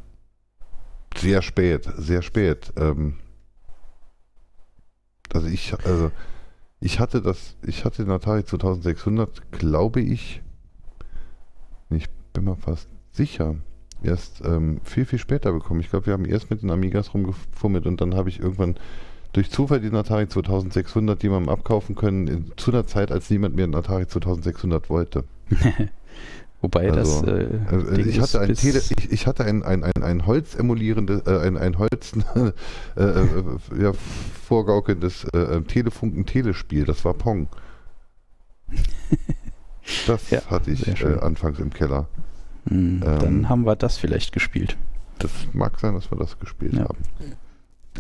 [1.18, 2.72] sehr spät, sehr spät.
[2.78, 3.18] Ähm,
[5.34, 6.12] also ich, also
[6.80, 10.42] Ich hatte das, ich hatte den Atari 2600, glaube ich,
[11.90, 13.56] ich bin mir fast sicher,
[14.04, 15.82] erst ähm, viel, viel später bekommen.
[15.82, 18.76] Ich glaube, wir haben erst mit den Amigas rumgefummelt und dann habe ich irgendwann
[19.34, 23.66] durch Zufall den Atari 2600 jemandem abkaufen können, in, zu einer Zeit, als niemand mehr
[23.66, 25.24] einen Atari 2600 wollte.
[26.62, 27.34] Wobei Also, das.
[27.40, 30.56] Äh, Also, Ding ich, hatte ein Tele, ich, ich hatte ein, ein, ein, ein Holz
[30.56, 32.12] emulierendes, äh, ein, ein Holz
[32.98, 33.24] äh, äh,
[33.82, 33.94] ja,
[34.48, 37.48] vorgaukelndes äh, äh, Telefunken-Telespiel, das war Pong.
[40.06, 42.08] Das Ja, hatte ich äh, anfangs im Keller.
[42.68, 44.78] Hm, ähm, dann haben wir das vielleicht gespielt.
[45.18, 46.82] Das mag sein, dass wir das gespielt Ja.
[46.84, 46.98] haben.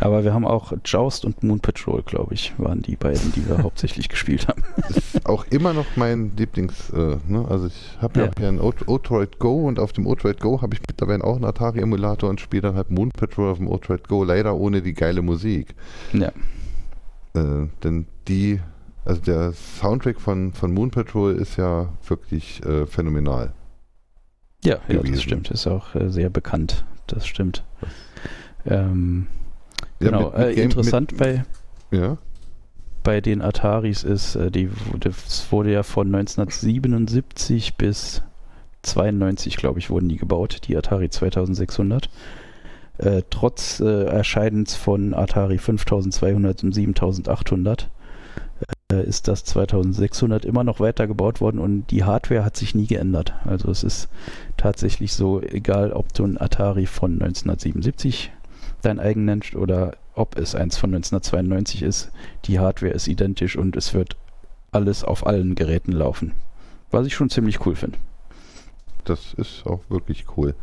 [0.02, 3.58] Aber wir haben auch Joust und Moon Patrol, glaube ich, waren die beiden, die wir
[3.64, 4.64] hauptsächlich gespielt haben.
[4.90, 7.46] Ist auch immer noch mein Lieblings, äh, ne?
[7.50, 8.32] also ich habe ja, Ja.
[8.38, 12.30] hier ein Otroid Go und auf dem Otroid Go habe ich mittlerweile auch einen Atari-Emulator
[12.30, 15.76] und spiele dann halt Moon Patrol auf dem Otroid Go, leider ohne die geile Musik.
[16.14, 16.32] Ja,
[17.36, 18.60] Äh, denn die,
[19.06, 23.54] also der Soundtrack von, von Moon Patrol ist ja wirklich äh, phänomenal.
[24.64, 25.14] ja, ja Gewesen.
[25.14, 25.52] das stimmt.
[25.52, 26.86] Ist auch äh, sehr bekannt.
[27.08, 27.64] Das stimmt.
[28.66, 29.39] Ähm, Ja,
[30.00, 30.30] genau.
[30.30, 31.44] mit- mit äh, Game- interessant bei,
[31.92, 32.18] Mit, ja,
[33.04, 38.22] bei den Ataris ist, äh, die, das wurde ja von 1977 bis
[38.84, 42.10] 92, glaube ich, wurden die gebaut, die Atari 2600.
[42.98, 47.90] Äh, trotz äh, Erscheinens von Atari 5200 und 7800
[48.92, 53.34] äh, ist das 2600 immer noch weitergebaut worden und die Hardware hat sich nie geändert.
[53.46, 54.10] Also es ist
[54.58, 58.32] tatsächlich so, egal ob du ein Atari von 1977
[58.82, 62.12] dein eigen nennst oder ob es eins von 1992 ist,
[62.46, 64.18] die Hardware ist identisch und es wird
[64.72, 66.34] alles auf allen Geräten laufen.
[66.92, 67.98] Was ich schon ziemlich cool finde.
[69.06, 70.56] das ist auch wirklich cool.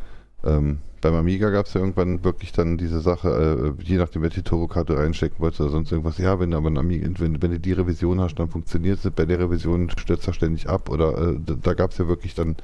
[0.44, 4.42] Ähm, beim Amiga gab es ja irgendwann wirklich dann diese Sache, äh, je nachdem, welche
[4.42, 6.18] Turbokarte reinstecken wolltest oder sonst irgendwas.
[6.18, 9.10] Ja, wenn du aber Amiga, wenn, wenn du die Revision hast, dann funktioniert es.
[9.10, 10.88] Bei der Revision stürzt er ständig ab.
[10.88, 12.56] Oder äh, da, da gab es ja wirklich dann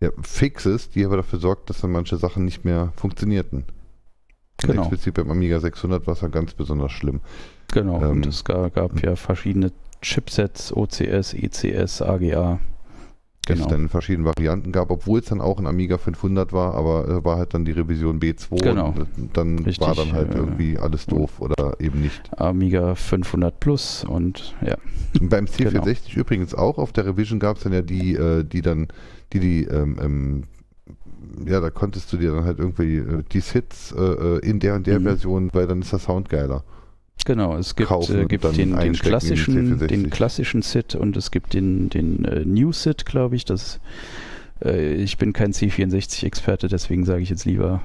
[0.00, 3.64] ja, Fixes, die aber dafür sorgt, dass dann manche Sachen nicht mehr funktionierten.
[4.64, 4.82] Und Genau.
[4.82, 7.20] Explizit beim Amiga 600 war es dann ganz besonders schlimm.
[7.72, 12.58] Genau, Ähm, und es ga- gab ja verschiedene Chipsets, OCS, ECS, AGA.
[13.46, 13.68] Die es Genau.
[13.70, 17.24] dann in verschiedenen Varianten gab, obwohl es dann auch ein Amiga 500 war, aber äh,
[17.26, 18.94] war halt dann die Revision B2 Genau.
[18.98, 22.22] äh, dann Richtig, war dann halt äh, irgendwie alles doof oder eben nicht.
[22.40, 24.76] Amiga 500 Plus und ja,
[25.20, 26.20] Und beim C64 Genau.
[26.20, 28.88] übrigens auch, auf der Revision gab es dann ja die, äh, die dann,
[29.34, 30.42] die die, ähm, ähm,
[31.46, 34.74] ja, da konntest du dir dann halt irgendwie äh, die Hits äh, äh, in der
[34.74, 35.04] und der Mhm.
[35.04, 36.64] Version, weil dann ist der Sound geiler.
[37.24, 37.56] genau.
[37.56, 39.86] Es gibt, äh, gibt den, den klassischen, C64.
[39.86, 43.44] den klassischen SID und es gibt den, den äh, New SID, glaube ich.
[43.44, 43.80] Das,
[44.64, 47.80] äh, ich bin kein C64-Experte, deswegen sage ich jetzt lieber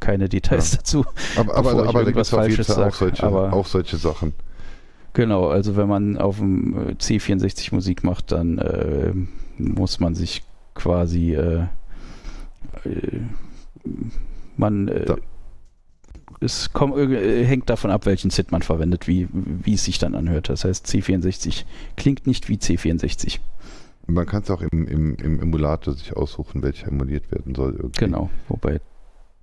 [0.00, 0.76] keine Details Ja.
[0.78, 1.04] dazu.
[1.36, 3.66] Aber, aber, ich aber da gibt es auf jeden Falsches Fall auch solche, aber- auch
[3.66, 4.32] solche Sachen.
[5.14, 10.42] Genau, also wenn man auf dem äh, C64 Musik macht, dann muss man sich
[10.74, 11.36] quasi
[14.56, 15.16] man äh, Da-
[16.40, 20.14] es komm, äh, hängt davon ab, welchen SID man verwendet, wie, wie es sich dann
[20.14, 20.48] anhört.
[20.48, 21.64] Das heißt, C64
[21.96, 23.38] klingt nicht wie C64.
[24.06, 27.74] Man kann es auch im, im, im Emulator sich aussuchen, welcher emuliert werden soll.
[27.76, 27.98] Irgendwie.
[28.04, 28.80] Genau, wobei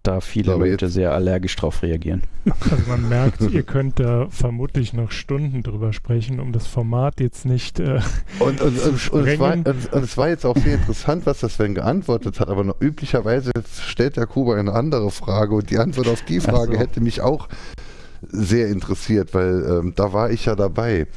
[0.03, 2.23] da viele Aber Leute jetzt- sehr allergisch drauf reagieren.
[2.71, 7.45] Also man merkt, ihr könnt da vermutlich noch Stunden drüber sprechen, um das Format jetzt
[7.45, 7.79] nicht.
[7.79, 7.99] Äh,
[8.39, 11.25] Und, und, zu und, und, es war, und, und es war jetzt auch sehr interessant,
[11.25, 13.51] was das Sven geantwortet hat, aber noch, üblicherweise
[13.83, 16.79] stellt der Kuba eine andere Frage und die Antwort auf die Frage so.
[16.79, 17.47] hätte mich auch
[18.27, 21.07] sehr interessiert, weil ähm, da war ich ja dabei.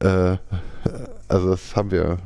[0.00, 0.36] Äh,
[1.28, 2.18] also das haben wir.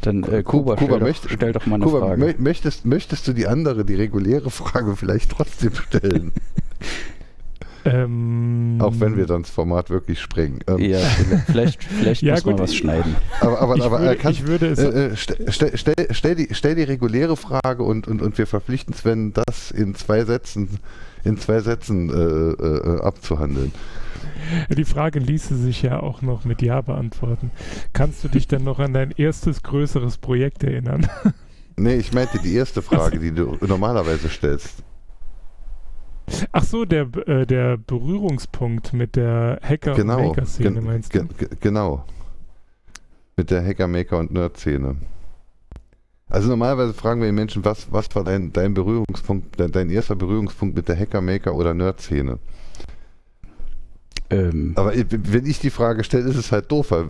[0.00, 2.20] Dann äh, Kuba- Kuba, stell, doch, möchte- stell doch mal eine Kuba, Frage.
[2.24, 6.32] mö möchtest, möchtest du die andere, die reguläre Frage vielleicht trotzdem stellen?
[7.84, 10.60] ähm, auch wenn wir dann das Format wirklich sprengen.
[10.66, 10.98] Ähm, Ja,
[11.46, 13.14] vielleicht, vielleicht Ja, muss man was ich- schneiden.
[13.40, 14.78] Aber, aber, ich, aber würde, er kann, ich würde es.
[14.78, 18.46] Äh, äh, stell, stell, stell, stell, die, stell die reguläre Frage und, und, und wir
[18.46, 20.78] verpflichten Sven, das in zwei Sätzen,
[21.24, 22.14] in zwei Sätzen äh,
[22.64, 23.72] äh, abzuhandeln.
[24.76, 27.50] Die Frage ließe sich ja auch noch mit Ja beantworten.
[27.92, 31.06] Kannst du dich denn noch an dein erstes größeres Projekt erinnern?
[31.76, 34.82] Nee, ich meinte die erste Frage, die du normalerweise stellst.
[36.52, 40.28] Ach so, der, äh, der Berührungspunkt mit der Hacker- und Genau.
[40.28, 41.26] Maker-Szene, gen- meinst du?
[41.26, 42.04] ge- genau.
[43.36, 44.96] Mit der Hacker, Maker und Nerd-Szene.
[46.30, 50.16] Also normalerweise fragen wir die Menschen, was, was war dein, dein Berührungspunkt, dein, dein erster
[50.16, 52.38] Berührungspunkt mit der Hacker, Maker oder Nerd-Szene?
[54.30, 57.06] Ähm, Aber wenn ich die Frage stelle, ist es halt doof, weil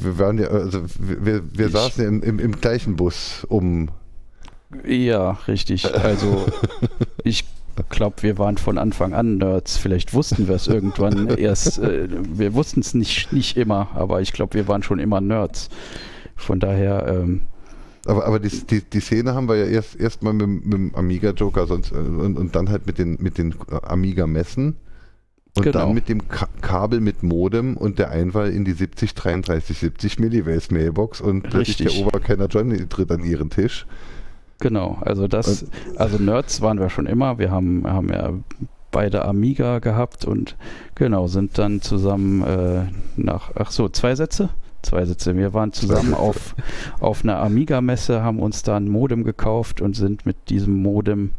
[0.00, 3.44] wir waren ja, also wir, wir, wir Ich- saßen ja im, im, im gleichen Bus
[3.48, 3.88] um.
[4.84, 5.94] ja, richtig.
[5.94, 6.46] Also
[7.24, 7.44] ich
[7.88, 9.76] glaube, wir waren von Anfang an Nerds.
[9.76, 11.78] Vielleicht wussten wir es irgendwann erst.
[11.78, 15.68] Äh, wir wussten es nicht, nicht immer, aber ich glaube, wir waren schon immer Nerds.
[16.36, 17.42] Von daher, ähm,
[18.06, 21.66] Aber, aber die, die, die Szene haben wir ja erst erstmal mit, mit dem Amiga-Joker
[21.66, 24.76] sonst, äh, und, und dann halt mit den, mit den äh, Amiga-Messen.
[25.56, 25.80] Und Genau.
[25.80, 31.20] dann mit dem Ka Kabel mit Modem und der Einwahl in die 703370 Milliways Mailbox
[31.20, 33.84] und plötzlich der Oberkenner Johnny tritt an ihren Tisch.
[34.60, 34.98] Genau.
[35.00, 37.38] Also das, also Nerds waren wir schon immer.
[37.38, 38.32] Wir haben, haben ja
[38.90, 40.56] beide Amiga gehabt und
[40.94, 42.82] genau, sind dann zusammen äh,
[43.16, 44.50] nach, ach so, zwei Sätze?
[44.82, 45.36] Zwei Sätze.
[45.36, 46.54] Wir waren zusammen auf,
[47.00, 51.32] auf einer Amiga-Messe, haben uns da ein Modem gekauft und sind mit diesem Modem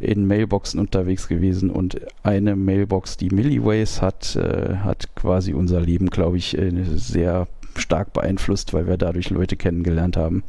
[0.00, 1.70] in Mailboxen unterwegs gewesen.
[1.70, 7.46] Und eine Mailbox, die Milliways hat, äh, hat quasi unser Leben, glaube ich, äh, sehr
[7.76, 10.42] stark beeinflusst, weil wir dadurch Leute kennengelernt haben,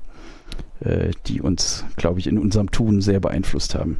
[1.28, 3.98] die uns, glaube ich, in unserem Tun sehr beeinflusst haben.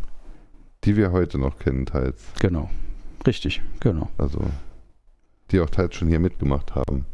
[0.84, 2.24] Die wir heute noch kennen, teils.
[2.40, 2.70] Genau.
[3.26, 4.10] Richtig, genau.
[4.18, 4.42] Also,
[5.52, 7.06] die auch teils schon hier mitgemacht haben.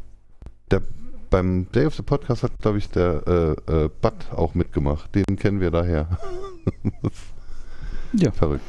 [0.71, 0.82] Der,
[1.30, 3.23] beim Day of the Podcast hat, glaube ich, der
[3.67, 5.13] äh, äh, Bud auch mitgemacht.
[5.13, 6.17] Den kennen wir daher.
[8.13, 8.32] Ja.
[8.32, 8.63] Verrückt.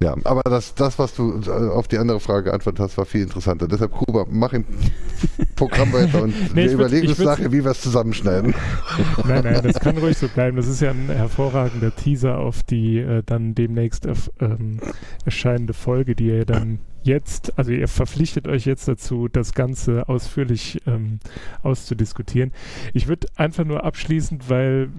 [0.00, 3.22] Ja, aber das, das, was du äh, auf die andere Frage geantwortet hast, war viel
[3.22, 3.66] interessanter.
[3.66, 4.64] Deshalb, Kuba, mach im
[5.56, 8.54] Programm weiter und Nee, wir überlegen uns nachher, wie wir es zusammenschneiden.
[9.26, 10.56] Nein, nein, das kann ruhig so bleiben.
[10.56, 14.78] Das ist ja ein hervorragender Teaser auf die äh, dann demnächst erf- ähm,
[15.24, 20.80] erscheinende Folge, die ihr dann jetzt, also ihr verpflichtet euch jetzt dazu, das Ganze ausführlich
[20.86, 21.18] ähm,
[21.62, 22.52] auszudiskutieren.
[22.94, 24.90] Ich würde einfach nur abschließend, weil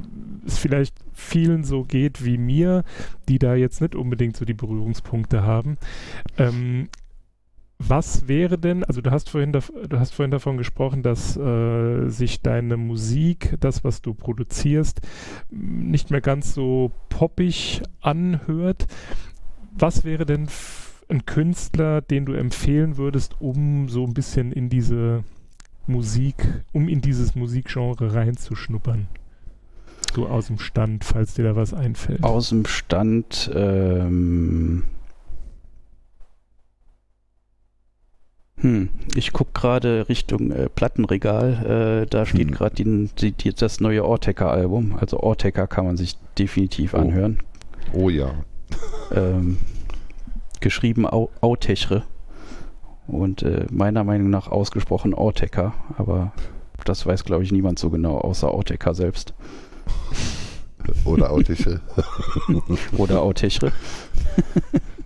[0.45, 2.83] es vielleicht vielen so geht wie mir,
[3.29, 5.77] die da jetzt nicht unbedingt so die Berührungspunkte haben.
[6.37, 6.89] Ähm,
[7.81, 9.61] was wäre denn, also du hast vorhin, du
[9.99, 14.99] hast vorhin davon gesprochen, dass äh, sich deine Musik, das, was du produzierst,
[15.49, 18.87] nicht mehr ganz so poppig anhört.
[19.71, 20.49] Was wäre denn
[21.09, 25.23] ein Künstler, den du empfehlen würdest, um so ein bisschen in diese
[25.87, 26.35] Musik,
[26.71, 29.07] um in dieses Musikgenre reinzuschnuppern?
[30.13, 32.23] So aus dem Stand, falls dir da was einfällt.
[32.23, 34.83] Aus dem Stand, ähm,
[38.61, 42.03] hm, ich gucke gerade Richtung äh, Plattenregal.
[42.03, 42.51] Äh, da steht Hm.
[42.53, 44.95] gerade die, die, die, das neue Ortecker-Album.
[44.99, 46.97] Also Ortecker kann man sich definitiv Oh.
[46.97, 47.39] anhören.
[47.93, 48.31] Oh ja.
[49.13, 49.57] ähm,
[50.59, 52.03] geschrieben Au Autechre
[53.07, 56.31] und äh, meiner Meinung nach ausgesprochen Autecker, aber
[56.85, 59.33] das weiß glaube ich niemand so genau, außer Autecker selbst
[61.05, 61.81] Oder autische.
[62.97, 63.71] oder Autechre.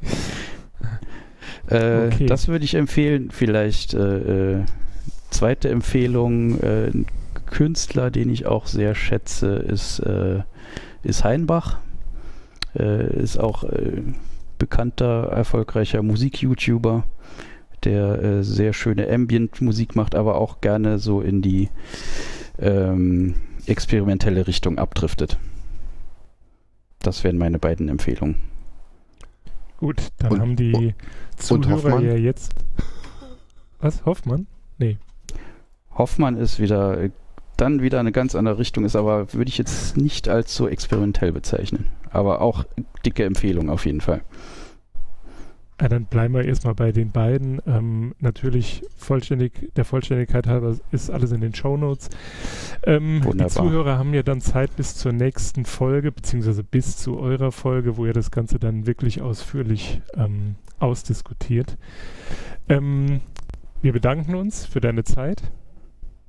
[1.67, 2.25] äh, Okay.
[2.25, 4.63] Das würde ich empfehlen, vielleicht äh, äh,
[5.29, 7.05] zweite Empfehlung, äh, ein
[7.45, 10.41] Künstler, den ich auch sehr schätze, ist, äh,
[11.03, 11.77] ist Heinbach.
[12.77, 14.01] Äh, ist auch äh,
[14.63, 17.03] bekannter, erfolgreicher Musik-YouTuber,
[17.83, 21.69] der äh, sehr schöne Ambient-Musik macht, aber auch gerne so in die
[22.59, 25.37] ähm, experimentelle Richtung abdriftet.
[26.99, 28.35] Das wären meine beiden Empfehlungen.
[29.77, 30.93] Gut, dann Und- haben die und
[31.35, 32.05] Zuhörer Hoffmann?
[32.05, 32.55] ja jetzt.
[33.81, 34.05] Was?
[34.05, 34.47] Hoffmann?
[35.95, 37.09] Hoffmann ist wieder äh,
[37.57, 41.31] dann wieder eine ganz andere Richtung, ist aber, würde ich jetzt nicht als so experimentell
[41.33, 41.85] bezeichnen.
[42.13, 42.63] Aber auch
[43.05, 44.21] dicke Empfehlung auf jeden Fall.
[45.81, 47.61] Ja, dann bleiben wir erstmal bei den beiden.
[47.65, 52.09] Ähm, natürlich vollständig, der Vollständigkeit halber ist alles in den Shownotes.
[52.83, 53.47] Ähm, die.
[53.47, 58.05] Zuhörer haben ja dann Zeit bis zur nächsten Folge, beziehungsweise bis zu eurer Folge, wo
[58.05, 61.77] ihr das Ganze dann wirklich ausführlich ähm, ausdiskutiert.
[62.69, 63.21] Ähm,
[63.81, 65.41] wir bedanken uns für deine Zeit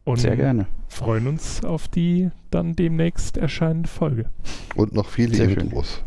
[0.05, 0.67] und Sehr gerne.
[0.89, 4.27] freuen uns auf die dann demnächst erscheinende Folge.
[4.75, 5.49] Und noch viele Sehr.
[5.49, 6.03] Intros.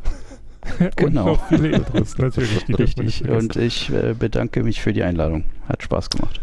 [0.96, 1.32] Genau.
[1.34, 2.68] und noch viele Intros, natürlich.
[2.78, 3.28] Richtig.
[3.28, 5.46] Und ich äh, bedanke mich für die Einladung.
[5.68, 6.42] Hat Spaß gemacht.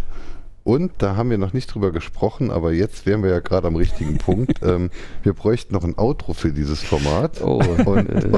[0.65, 3.77] Und da haben wir noch nicht drüber gesprochen, aber jetzt wären wir ja gerade am
[3.77, 4.53] richtigen Punkt.
[4.65, 4.91] Ähm,
[5.23, 7.43] wir bräuchten noch ein Outro für dieses Format.
[7.43, 8.31] Oh, Und, äh,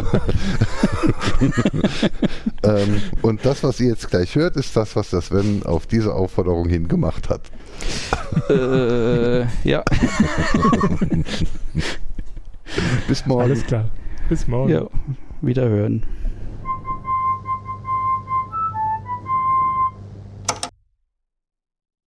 [2.65, 6.15] ähm, und das, was ihr jetzt gleich hört, ist das, was der Sven auf diese
[6.15, 7.43] Aufforderung hin gemacht hat.
[8.51, 9.85] äh, ja.
[13.07, 13.43] Bis morgen.
[13.43, 13.89] Alles klar.
[14.29, 14.73] Bis morgen.
[14.73, 14.87] ja,
[15.43, 16.03] wiederhören.